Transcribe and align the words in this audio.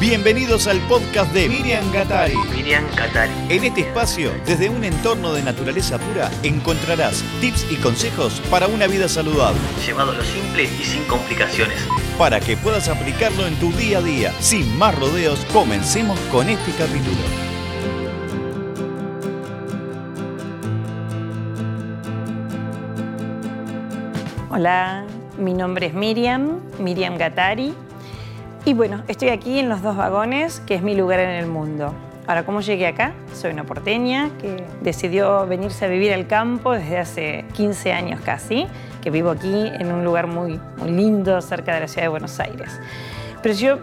Bienvenidos 0.00 0.66
al 0.66 0.80
podcast 0.88 1.32
de 1.32 1.48
Miriam 1.48 1.90
Gatari. 1.92 2.34
Miriam 2.54 2.84
Catari. 2.94 3.32
En 3.48 3.64
este 3.64 3.82
espacio, 3.82 4.32
desde 4.44 4.68
un 4.68 4.84
entorno 4.84 5.32
de 5.32 5.42
naturaleza 5.42 5.98
pura, 5.98 6.30
encontrarás 6.42 7.22
tips 7.40 7.66
y 7.70 7.76
consejos 7.76 8.40
para 8.50 8.66
una 8.66 8.86
vida 8.86 9.08
saludable, 9.08 9.58
Llevado 9.86 10.10
a 10.12 10.14
lo 10.16 10.24
simple 10.24 10.64
y 10.64 10.84
sin 10.84 11.04
complicaciones. 11.04 11.78
para 12.18 12.40
que 12.40 12.56
puedas 12.56 12.88
aplicarlo 12.88 13.46
en 13.46 13.54
tu 13.56 13.72
día 13.72 13.98
a 13.98 14.02
día. 14.02 14.32
Sin 14.40 14.76
más 14.78 14.94
rodeos, 14.98 15.38
comencemos 15.52 16.18
con 16.30 16.48
este 16.48 16.72
capítulo. 16.72 17.22
Hola, 24.50 25.04
mi 25.38 25.52
nombre 25.52 25.86
es 25.86 25.94
Miriam, 25.94 26.60
Miriam 26.78 27.16
Gatari. 27.16 27.74
Y 28.66 28.72
bueno, 28.72 29.02
estoy 29.08 29.28
aquí 29.28 29.58
en 29.58 29.68
los 29.68 29.82
dos 29.82 29.94
vagones, 29.94 30.60
que 30.60 30.74
es 30.74 30.82
mi 30.82 30.94
lugar 30.94 31.20
en 31.20 31.28
el 31.28 31.46
mundo. 31.46 31.94
Ahora, 32.26 32.46
¿cómo 32.46 32.62
llegué 32.62 32.86
acá? 32.86 33.12
Soy 33.34 33.52
una 33.52 33.64
porteña 33.64 34.30
que 34.40 34.64
decidió 34.80 35.46
venirse 35.46 35.84
a 35.84 35.88
vivir 35.88 36.14
al 36.14 36.26
campo 36.26 36.72
desde 36.72 36.96
hace 36.96 37.44
15 37.52 37.92
años 37.92 38.22
casi, 38.22 38.66
que 39.02 39.10
vivo 39.10 39.28
aquí 39.28 39.70
en 39.78 39.92
un 39.92 40.02
lugar 40.02 40.28
muy, 40.28 40.58
muy 40.78 40.90
lindo 40.90 41.42
cerca 41.42 41.74
de 41.74 41.80
la 41.80 41.88
ciudad 41.88 42.04
de 42.04 42.08
Buenos 42.08 42.40
Aires. 42.40 42.80
Pero 43.42 43.54
yo 43.54 43.78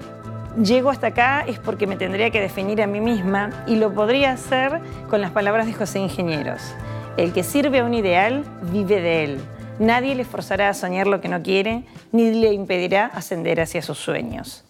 llego 0.59 0.89
hasta 0.89 1.07
acá 1.07 1.45
es 1.47 1.59
porque 1.59 1.85
me 1.85 1.95
tendría 1.95 2.31
que 2.31 2.41
definir 2.41 2.81
a 2.81 2.87
mí 2.87 3.01
misma 3.01 3.51
y 3.67 3.75
lo 3.75 3.93
podría 3.93 4.31
hacer 4.31 4.81
con 5.11 5.21
las 5.21 5.29
palabras 5.29 5.67
de 5.67 5.73
José 5.73 5.99
Ingenieros. 5.99 6.73
El 7.17 7.33
que 7.33 7.43
sirve 7.43 7.81
a 7.81 7.85
un 7.85 7.93
ideal 7.93 8.43
vive 8.71 8.99
de 8.99 9.23
él. 9.25 9.41
Nadie 9.79 10.15
le 10.15 10.25
forzará 10.25 10.69
a 10.69 10.73
soñar 10.73 11.07
lo 11.07 11.21
que 11.21 11.27
no 11.27 11.41
quiere, 11.41 11.83
ni 12.11 12.31
le 12.31 12.53
impedirá 12.53 13.07
ascender 13.07 13.59
hacia 13.61 13.81
sus 13.81 13.97
sueños. 13.97 14.63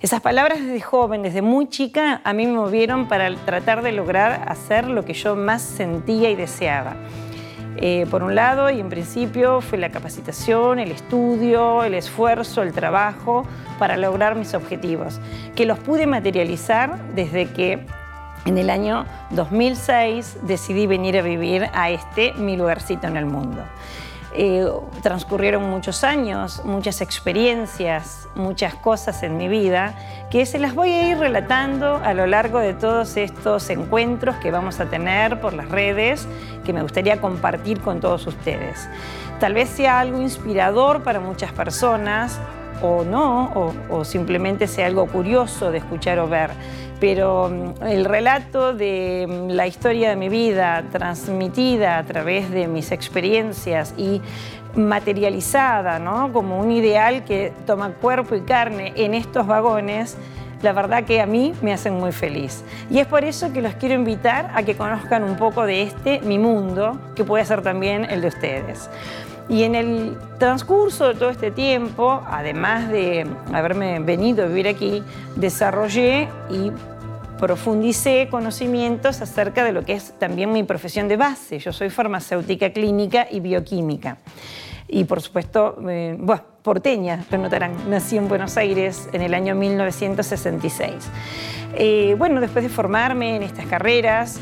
Esas 0.00 0.20
palabras 0.20 0.60
desde 0.60 0.80
joven, 0.80 1.22
desde 1.22 1.40
muy 1.40 1.68
chica, 1.68 2.20
a 2.24 2.32
mí 2.32 2.46
me 2.46 2.52
movieron 2.52 3.08
para 3.08 3.34
tratar 3.34 3.82
de 3.82 3.92
lograr 3.92 4.44
hacer 4.48 4.88
lo 4.88 5.04
que 5.04 5.14
yo 5.14 5.36
más 5.36 5.62
sentía 5.62 6.30
y 6.30 6.36
deseaba. 6.36 6.96
Eh, 7.78 8.06
por 8.10 8.22
un 8.22 8.34
lado, 8.34 8.70
y 8.70 8.80
en 8.80 8.88
principio, 8.88 9.60
fue 9.60 9.78
la 9.78 9.90
capacitación, 9.90 10.78
el 10.78 10.90
estudio, 10.90 11.84
el 11.84 11.94
esfuerzo, 11.94 12.62
el 12.62 12.72
trabajo 12.72 13.44
para 13.78 13.96
lograr 13.96 14.34
mis 14.34 14.54
objetivos, 14.54 15.20
que 15.54 15.66
los 15.66 15.78
pude 15.78 16.06
materializar 16.06 16.98
desde 17.14 17.50
que 17.52 17.86
en 18.46 18.58
el 18.58 18.70
año 18.70 19.04
2006 19.30 20.38
decidí 20.42 20.86
venir 20.86 21.18
a 21.18 21.22
vivir 21.22 21.68
a 21.74 21.90
este 21.90 22.32
mi 22.34 22.56
lugarcito 22.56 23.06
en 23.06 23.16
el 23.16 23.26
mundo. 23.26 23.62
Eh, 24.34 24.68
transcurrieron 25.02 25.62
muchos 25.70 26.04
años, 26.04 26.62
muchas 26.64 27.00
experiencias, 27.00 28.28
muchas 28.34 28.74
cosas 28.74 29.22
en 29.22 29.36
mi 29.36 29.48
vida 29.48 29.94
que 30.30 30.44
se 30.44 30.58
las 30.58 30.74
voy 30.74 30.90
a 30.90 31.08
ir 31.10 31.18
relatando 31.18 31.96
a 31.96 32.12
lo 32.12 32.26
largo 32.26 32.58
de 32.58 32.74
todos 32.74 33.16
estos 33.16 33.70
encuentros 33.70 34.36
que 34.36 34.50
vamos 34.50 34.80
a 34.80 34.86
tener 34.86 35.40
por 35.40 35.54
las 35.54 35.68
redes, 35.70 36.26
que 36.64 36.72
me 36.72 36.82
gustaría 36.82 37.20
compartir 37.20 37.80
con 37.80 38.00
todos 38.00 38.26
ustedes. 38.26 38.88
Tal 39.40 39.54
vez 39.54 39.68
sea 39.70 40.00
algo 40.00 40.20
inspirador 40.20 41.02
para 41.02 41.20
muchas 41.20 41.52
personas 41.52 42.38
o 42.82 43.04
no, 43.04 43.52
o, 43.54 43.74
o 43.88 44.04
simplemente 44.04 44.66
sea 44.66 44.86
algo 44.86 45.06
curioso 45.06 45.70
de 45.70 45.78
escuchar 45.78 46.18
o 46.18 46.28
ver 46.28 46.50
pero 47.00 47.48
mm, 47.48 47.86
el 47.86 48.04
relato 48.04 48.72
de 48.74 49.26
mm, 49.28 49.50
la 49.50 49.66
historia 49.66 50.10
de 50.10 50.16
mi 50.16 50.28
vida 50.28 50.84
transmitida 50.90 51.98
a 51.98 52.04
través 52.04 52.50
de 52.50 52.68
mis 52.68 52.92
experiencias 52.92 53.94
y 53.96 54.20
materializada 54.74 55.98
¿no? 55.98 56.32
como 56.32 56.58
un 56.58 56.70
ideal 56.70 57.24
que 57.24 57.52
toma 57.66 57.90
cuerpo 57.90 58.34
y 58.34 58.42
carne 58.42 58.92
en 58.96 59.14
estos 59.14 59.46
vagones, 59.46 60.16
la 60.62 60.72
verdad 60.72 61.04
que 61.04 61.20
a 61.20 61.26
mí 61.26 61.54
me 61.62 61.72
hacen 61.72 61.94
muy 61.94 62.12
feliz. 62.12 62.64
Y 62.90 62.98
es 62.98 63.06
por 63.06 63.24
eso 63.24 63.52
que 63.52 63.62
los 63.62 63.74
quiero 63.74 63.94
invitar 63.94 64.50
a 64.54 64.62
que 64.62 64.76
conozcan 64.76 65.22
un 65.24 65.36
poco 65.36 65.64
de 65.64 65.82
este, 65.82 66.20
mi 66.20 66.38
mundo, 66.38 66.98
que 67.14 67.24
puede 67.24 67.44
ser 67.44 67.62
también 67.62 68.04
el 68.04 68.22
de 68.22 68.28
ustedes. 68.28 68.88
Y 69.48 69.62
en 69.62 69.74
el 69.76 70.18
transcurso 70.38 71.08
de 71.08 71.14
todo 71.14 71.30
este 71.30 71.50
tiempo, 71.50 72.22
además 72.26 72.88
de 72.88 73.26
haberme 73.52 74.00
venido 74.00 74.44
a 74.44 74.48
vivir 74.48 74.66
aquí, 74.66 75.02
desarrollé 75.36 76.28
y 76.50 76.72
profundicé 77.38 78.28
conocimientos 78.30 79.20
acerca 79.20 79.62
de 79.62 79.72
lo 79.72 79.84
que 79.84 79.92
es 79.92 80.18
también 80.18 80.52
mi 80.52 80.64
profesión 80.64 81.06
de 81.06 81.16
base. 81.16 81.58
Yo 81.58 81.72
soy 81.72 81.90
farmacéutica 81.90 82.70
clínica 82.70 83.28
y 83.30 83.40
bioquímica. 83.40 84.18
Y 84.88 85.04
por 85.04 85.20
supuesto, 85.20 85.78
eh, 85.88 86.16
bueno, 86.18 86.42
porteña, 86.62 87.24
lo 87.30 87.38
notarán, 87.38 87.90
nací 87.90 88.16
en 88.16 88.28
Buenos 88.28 88.56
Aires 88.56 89.08
en 89.12 89.22
el 89.22 89.34
año 89.34 89.54
1966. 89.54 90.92
Eh, 91.74 92.14
bueno, 92.18 92.40
después 92.40 92.64
de 92.64 92.68
formarme 92.68 93.36
en 93.36 93.42
estas 93.42 93.66
carreras, 93.66 94.40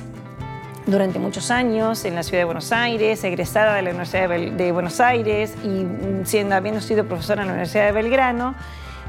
durante 0.86 1.18
muchos 1.18 1.50
años 1.50 2.04
en 2.04 2.14
la 2.14 2.22
ciudad 2.22 2.40
de 2.40 2.44
Buenos 2.44 2.72
Aires, 2.72 3.24
egresada 3.24 3.74
de 3.74 3.82
la 3.82 3.90
Universidad 3.90 4.28
de, 4.28 4.72
Buenos 4.72 5.00
Aires 5.00 5.54
y 5.64 5.68
mm, 5.68 6.26
siendo, 6.26 6.54
habiendo 6.54 6.80
sido 6.80 7.04
profesora 7.06 7.42
en 7.42 7.48
la 7.48 7.54
Universidad 7.54 7.86
de 7.86 7.92
Belgrano, 7.92 8.54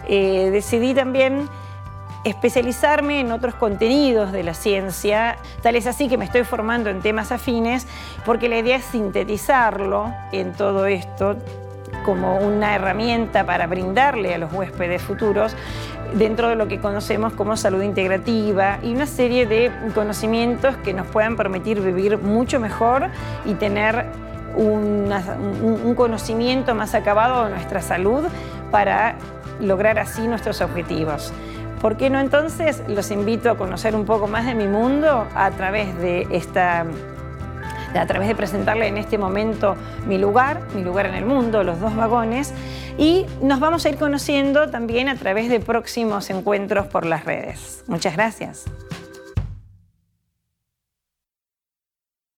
eh, 0.08 0.50
decidí 0.52 0.94
también 0.94 1.50
especializarme 2.24 3.19
en 3.19 3.31
otros 3.31 3.56
contenidos 3.56 4.31
de 4.31 4.44
la 4.44 4.53
ciencia. 4.53 5.38
Tal 5.62 5.75
es 5.75 5.85
así 5.85 6.08
que 6.08 6.18
me 6.18 6.25
estoy 6.25 6.44
formando 6.44 6.90
en 6.90 7.02
temas 7.02 7.31
afines 7.31 7.88
porque 8.25 8.50
la 8.50 8.58
idea 8.58 8.78
es 8.78 8.85
sintetizarlo 8.85 10.12
en 10.31 10.53
todo 10.53 10.88
esto 10.88 11.38
como 12.03 12.38
una 12.38 12.75
herramienta 12.75 13.46
para 13.46 13.68
brindarle 13.68 14.34
a 14.34 14.38
los 14.38 14.53
huéspedes 14.53 15.01
futuros 15.01 15.56
dentro 16.13 16.50
de 16.50 16.56
lo 16.56 16.68
que 16.68 16.79
conocemos 16.79 17.34
como 17.34 17.57
salud 17.57 17.81
integrativa 17.81 18.79
y 18.81 18.94
una 18.94 19.06
serie 19.06 19.46
de 19.46 19.72
conocimientos 19.94 20.78
que 20.78 20.94
nos 20.94 21.07
puedan 21.07 21.35
permitir 21.35 21.81
vivir 21.81 22.18
mucho 22.18 22.59
mejor 22.59 23.09
y 23.46 23.56
tener 23.56 24.06
un 24.56 25.94
conocimiento 25.96 26.75
más 26.75 26.96
acabado 26.96 27.46
de 27.46 27.51
nuestra 27.51 27.81
salud 27.81 28.23
para 28.72 29.16
lograr 29.59 30.00
así 30.00 30.28
nuestros 30.28 30.62
objetivos. 30.62 31.34
¿Por 31.81 31.97
qué 31.97 32.09
no 32.09 32.19
entonces 32.19 32.81
los 32.88 33.12
invito 33.12 33.52
a 33.52 33.57
conocer 33.57 33.96
un 33.96 34.06
poco 34.06 34.28
más 34.28 34.46
de 34.46 34.56
mi 34.56 34.67
mundo 34.67 35.28
a 35.35 35.52
través 35.52 35.97
de 36.00 36.28
esta 36.31 36.85
a 37.97 38.06
través 38.06 38.28
de 38.28 38.35
presentarle 38.35 38.88
en 38.88 38.97
este 38.97 39.17
momento 39.17 39.75
mi 40.07 40.17
lugar, 40.17 40.61
mi 40.75 40.83
lugar 40.83 41.06
en 41.06 41.16
el 41.16 41.25
mundo, 41.25 41.63
los 41.63 41.79
dos 41.79 41.95
vagones, 41.95 42.53
y 42.97 43.25
nos 43.41 43.59
vamos 43.59 43.85
a 43.85 43.89
ir 43.89 43.97
conociendo 43.97 44.69
también 44.69 45.09
a 45.09 45.16
través 45.16 45.50
de 45.50 45.59
próximos 45.59 46.29
encuentros 46.29 46.88
por 46.88 47.05
las 47.05 47.25
redes. 47.25 47.84
Muchas 47.88 48.16
gracias. 48.16 48.66